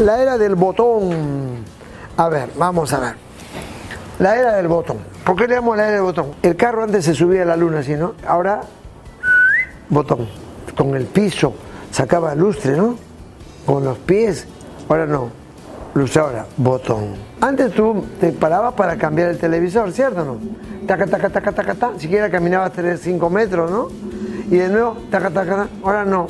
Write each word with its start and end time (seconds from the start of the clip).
La 0.00 0.20
era 0.20 0.36
del 0.36 0.56
botón. 0.56 1.64
A 2.16 2.28
ver, 2.28 2.50
vamos 2.56 2.92
a 2.92 2.98
ver. 2.98 3.14
La 4.18 4.36
era 4.36 4.54
del 4.54 4.66
botón. 4.66 4.98
¿Por 5.24 5.36
qué 5.36 5.46
le 5.46 5.54
llamo 5.54 5.76
la 5.76 5.84
era 5.84 5.92
del 5.92 6.02
botón? 6.02 6.32
El 6.42 6.56
carro 6.56 6.82
antes 6.82 7.04
se 7.04 7.14
subía 7.14 7.42
a 7.42 7.44
la 7.44 7.56
luna, 7.56 7.82
¿sí, 7.82 7.94
no? 7.94 8.14
Ahora, 8.26 8.62
botón. 9.88 10.28
Con 10.76 10.96
el 10.96 11.06
piso 11.06 11.54
sacaba 11.92 12.34
lustre, 12.34 12.76
¿no? 12.76 12.96
Con 13.64 13.84
los 13.84 13.98
pies. 13.98 14.48
Ahora 14.88 15.06
no. 15.06 15.30
Luz 15.94 16.16
ahora, 16.16 16.44
botón. 16.56 17.14
Antes 17.40 17.72
tú 17.72 18.04
te 18.18 18.32
parabas 18.32 18.74
para 18.74 18.96
cambiar 18.96 19.28
el 19.28 19.38
televisor, 19.38 19.92
¿cierto 19.92 20.22
o 20.22 20.24
no? 20.24 20.38
Taca, 20.88 21.06
taca, 21.06 21.30
taca, 21.30 21.52
taca, 21.52 21.74
taca. 21.74 21.98
Siquiera 22.00 22.28
caminabas 22.28 22.72
3, 22.72 23.00
5 23.00 23.30
metros, 23.30 23.70
¿no? 23.70 23.88
Y 24.50 24.56
de 24.56 24.68
nuevo, 24.70 24.96
taca, 25.08 25.30
taca, 25.30 25.50
taca. 25.50 25.68
Ahora 25.84 26.04
no. 26.04 26.26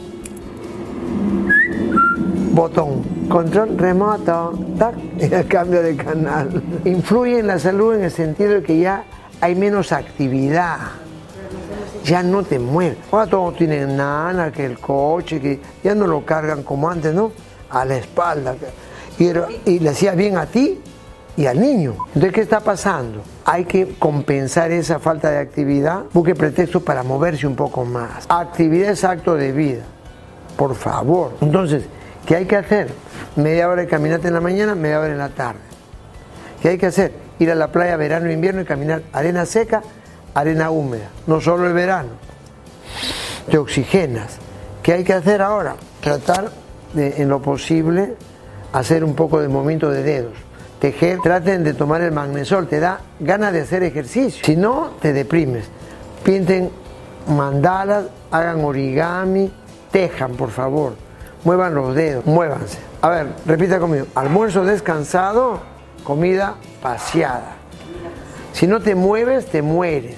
Botón. 2.55 3.03
Control 3.29 3.77
remoto. 3.77 4.53
Tac. 4.79 4.95
El 5.19 5.47
cambio 5.47 5.83
de 5.83 5.97
canal. 5.97 6.63
Influye 6.85 7.41
en 7.41 7.47
la 7.49 7.59
salud 7.59 7.95
en 7.95 8.05
el 8.05 8.11
sentido 8.11 8.53
de 8.55 8.63
que 8.63 8.79
ya 8.79 9.05
hay 9.41 9.55
menos 9.55 9.91
actividad. 9.93 10.79
Ya 12.05 12.23
no 12.23 12.43
te 12.43 12.59
mueves. 12.59 12.99
Ahora 13.11 13.27
todos 13.27 13.57
tienen 13.57 13.97
nana, 13.97 14.53
que 14.53 14.65
el 14.67 14.79
coche, 14.79 15.41
que 15.41 15.61
ya 15.83 15.95
no 15.95 16.07
lo 16.07 16.25
cargan 16.25 16.63
como 16.63 16.89
antes, 16.91 17.15
¿no? 17.15 17.33
A 17.71 17.85
la 17.85 17.97
espalda. 17.97 18.55
Y, 19.19 19.27
era- 19.27 19.49
y 19.65 19.79
le 19.79 19.89
hacía 19.91 20.13
bien 20.15 20.37
a 20.37 20.47
ti 20.47 20.81
y 21.37 21.47
al 21.47 21.59
niño. 21.61 21.95
Entonces, 22.09 22.33
¿qué 22.33 22.41
está 22.43 22.61
pasando? 22.61 23.23
Hay 23.47 23.65
que 23.65 23.95
compensar 23.99 24.71
esa 24.71 24.99
falta 24.99 25.31
de 25.31 25.39
actividad, 25.39 26.03
busque 26.13 26.35
pretextos 26.35 26.83
para 26.83 27.03
moverse 27.03 27.47
un 27.47 27.57
poco 27.57 27.85
más. 27.85 28.27
Actividad 28.29 28.91
es 28.91 29.03
acto 29.03 29.35
de 29.35 29.51
vida, 29.53 29.83
por 30.57 30.75
favor. 30.75 31.33
Entonces, 31.41 31.85
¿qué 32.27 32.37
hay 32.37 32.47
que 32.47 32.57
hacer? 32.57 32.89
Media 33.37 33.69
hora 33.69 33.83
de 33.83 33.89
caminata 33.89 34.29
en 34.29 34.35
la 34.35 34.41
mañana, 34.41 34.75
media 34.75 35.01
hora 35.01 35.13
en 35.13 35.19
la 35.19 35.31
tarde. 35.31 35.61
¿Qué 36.63 36.71
hay 36.71 36.79
que 36.79 36.87
hacer? 36.87 37.13
Ir 37.39 37.51
a 37.51 37.55
la 37.55 37.69
playa 37.73 37.97
verano 37.97 38.29
e 38.29 38.33
invierno 38.33 38.63
y 38.63 38.65
caminar 38.65 39.03
arena 39.13 39.45
seca, 39.45 39.83
arena 40.35 40.71
húmeda. 40.71 41.09
No 41.27 41.41
solo 41.41 41.67
el 41.67 41.73
verano. 41.73 42.11
Te 43.51 43.59
oxigenas. 43.59 44.39
¿Qué 44.83 44.93
hay 44.93 45.05
que 45.05 45.13
hacer 45.13 45.43
ahora? 45.43 45.77
Tratar 46.01 46.51
de, 46.93 47.23
en 47.23 47.29
lo 47.29 47.43
posible, 47.43 48.15
hacer 48.73 49.05
un 49.05 49.15
poco 49.15 49.41
de 49.41 49.49
movimiento 49.49 49.91
de 49.91 50.03
dedos. 50.03 50.35
Tejer, 50.81 51.21
traten 51.21 51.65
de 51.65 51.75
tomar 51.75 52.03
el 52.03 52.13
magnesol, 52.13 52.67
te 52.67 52.81
da 52.81 53.01
ganas 53.21 53.53
de 53.53 53.63
hacer 53.63 53.83
ejercicio. 53.83 54.45
Si 54.45 54.57
no, 54.57 54.93
te 55.01 55.13
deprimes. 55.13 55.65
Pinten 56.23 56.71
mandalas, 57.29 58.07
hagan 58.31 58.65
origami, 58.65 59.51
tejan, 59.91 60.33
por 60.33 60.51
favor. 60.51 60.95
Muevan 61.45 61.75
los 61.75 61.95
dedos, 61.95 62.25
muévanse. 62.25 62.79
A 63.03 63.11
ver, 63.11 63.27
repita 63.45 63.79
conmigo. 63.79 64.07
Almuerzo 64.15 64.65
descansado, 64.65 65.61
comida 66.03 66.57
paseada. 66.83 67.57
Si 68.53 68.67
no 68.67 68.81
te 68.81 68.95
mueves, 68.95 69.47
te 69.47 69.61
mueres. 69.61 70.17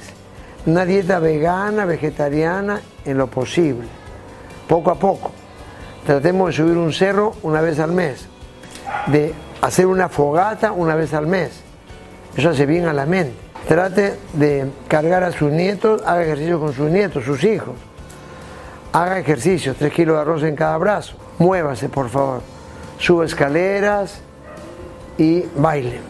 Una 0.67 0.85
dieta 0.85 1.19
vegana, 1.19 1.85
vegetariana, 1.85 2.81
en 3.05 3.19
lo 3.19 3.27
posible. 3.27 3.89
Poco 4.69 4.91
a 4.91 4.95
poco. 4.97 5.33
Tratemos 6.07 6.49
de 6.49 6.53
subir 6.53 6.77
un 6.77 6.93
cerro 6.93 7.35
una 7.43 7.61
vez 7.61 7.81
al 7.81 7.93
mes. 7.93 8.27
De 9.09 9.35
hacer 9.63 9.87
una 9.87 10.09
fogata 10.09 10.71
una 10.71 10.95
vez 10.95 11.13
al 11.13 11.27
mes. 11.27 11.63
Eso 12.37 12.51
hace 12.51 12.67
bien 12.67 12.87
a 12.87 12.93
la 12.93 13.07
mente. 13.07 13.35
Trate 13.67 14.17
de 14.35 14.71
cargar 14.87 15.25
a 15.25 15.33
sus 15.33 15.51
nietos, 15.51 16.03
haga 16.07 16.23
ejercicio 16.23 16.61
con 16.61 16.73
sus 16.73 16.89
nietos, 16.89 17.25
sus 17.25 17.43
hijos. 17.43 17.75
Haga 18.97 19.19
ejercicio, 19.19 19.75
tres 19.75 19.93
kilos 19.93 20.17
de 20.17 20.23
arroz 20.23 20.43
en 20.43 20.57
cada 20.57 20.79
brazo. 20.79 21.19
Muévase, 21.39 21.91
por 21.91 22.09
favor. 22.09 22.41
Suba 22.97 23.27
escaleras 23.27 24.23
y 25.19 25.45
baile. 25.55 26.01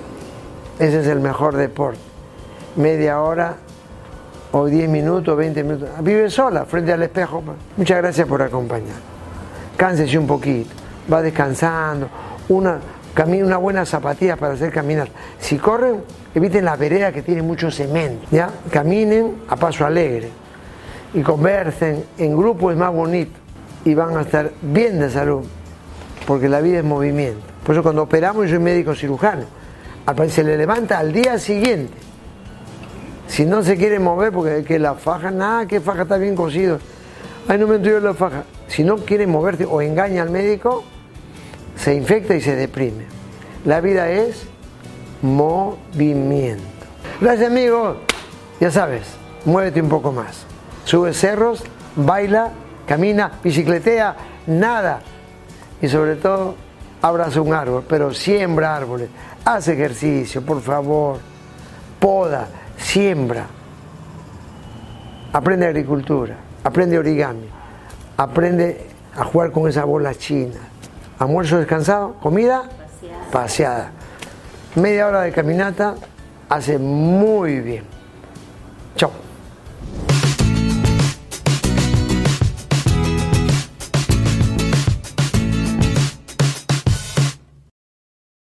Ese 0.79 1.01
es 1.01 1.09
el 1.09 1.19
mejor 1.19 1.57
deporte. 1.57 1.99
Media 2.77 3.21
hora 3.21 3.57
o 4.53 4.67
10 4.67 4.89
minutos, 4.89 5.37
20 5.37 5.65
minutos. 5.65 5.89
Vive 6.01 6.31
sola, 6.31 6.65
frente 6.65 6.93
al 6.93 7.03
espejo. 7.03 7.43
Muchas 7.77 7.97
gracias 7.97 8.29
por 8.29 8.41
acompañar. 8.41 8.95
Cánsese 9.77 10.17
un 10.17 10.29
poquito. 10.29 10.71
Va 11.13 11.23
descansando. 11.23 12.09
Una, 12.51 12.79
camina 13.15 13.47
una 13.47 13.57
buena 13.57 13.85
zapatilla 13.85 14.37
para 14.37 14.55
hacer 14.55 14.71
caminar. 14.71 15.09
Si 15.41 15.59
corren, 15.59 16.05
eviten 16.37 16.65
la 16.65 16.77
vereda 16.77 17.11
que 17.11 17.23
tiene 17.23 17.43
mucho 17.43 17.69
cemento. 17.69 18.29
¿ya? 18.31 18.49
Caminen 18.71 19.39
a 19.49 19.57
paso 19.57 19.85
alegre. 19.85 20.46
Y 21.15 21.23
conversen. 21.23 22.05
En 22.19 22.37
grupo 22.37 22.71
es 22.71 22.77
más 22.77 22.93
bonito. 22.93 23.33
Y 23.85 23.95
van 23.95 24.17
a 24.17 24.23
estar 24.23 24.53
bien 24.63 24.99
de 24.99 25.11
salud. 25.11 25.45
Porque 26.27 26.49
la 26.49 26.61
vida 26.61 26.79
es 26.79 26.85
movimiento. 26.85 27.41
Por 27.65 27.75
eso 27.75 27.83
cuando 27.83 28.03
operamos, 28.03 28.45
yo 28.45 28.51
soy 28.51 28.59
médico 28.59 28.95
cirujano. 28.95 29.45
Al 30.07 30.15
paciente 30.15 30.35
se 30.35 30.45
le 30.45 30.57
levanta 30.57 30.99
al 30.99 31.13
día 31.13 31.39
siguiente. 31.39 31.95
Si 33.29 33.45
no 33.45 33.63
se 33.63 33.77
quiere 33.77 33.99
mover, 33.99 34.33
porque 34.33 34.65
que 34.65 34.79
la 34.79 34.95
faja, 34.95 35.31
nada, 35.31 35.67
que 35.67 35.81
faja 35.81 36.03
está 36.03 36.17
bien 36.17 36.37
cosido. 36.37 36.79
Ay, 37.49 37.59
no 37.59 37.67
me 37.67 37.77
entró 37.77 37.99
la 38.01 38.15
faja. 38.15 38.45
Si 38.69 38.85
no 38.85 38.99
quiere 38.99 39.27
moverse 39.27 39.65
o 39.65 39.81
engaña 39.81 40.23
al 40.23 40.31
médico, 40.31 40.85
se 41.77 41.95
infecta 41.95 42.35
y 42.35 42.41
se 42.41 42.57
deprime. 42.57 43.05
La 43.65 43.81
vida 43.81 44.09
es 44.11 44.47
movimiento. 45.23 46.63
Gracias 47.21 47.51
amigos. 47.51 47.97
Ya 48.61 48.71
sabes, 48.71 49.03
muévete 49.45 49.83
un 49.83 49.89
poco 49.89 50.13
más. 50.13 50.47
Sube 50.87 51.13
cerros, 51.13 51.65
baila, 51.97 52.53
camina, 52.87 53.33
bicicletea, 53.43 54.15
nada. 54.47 55.01
Y 55.83 55.89
sobre 55.89 56.15
todo, 56.15 56.55
abraza 57.03 57.41
un 57.41 57.53
árbol, 57.53 57.85
pero 57.89 58.15
siembra 58.15 58.77
árboles. 58.77 59.09
Haz 59.45 59.67
ejercicio, 59.67 60.43
por 60.47 60.63
favor. 60.63 61.19
Poda, 61.99 62.47
siembra. 62.77 63.47
Aprende 65.33 65.67
agricultura, 65.67 66.37
aprende 66.63 66.97
origami, 66.97 67.49
aprende 68.17 68.87
a 69.17 69.25
jugar 69.25 69.51
con 69.51 69.69
esa 69.69 69.85
bola 69.85 70.15
china. 70.15 70.61
Almuerzo 71.19 71.59
descansado, 71.59 72.15
comida 72.23 72.63
paseada. 73.33 73.91
Media 74.77 75.09
hora 75.09 75.23
de 75.23 75.33
caminata 75.33 75.97
hace 76.49 76.79
muy 76.79 77.59
bien. 77.59 77.96